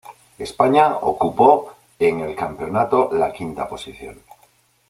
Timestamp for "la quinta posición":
3.13-4.19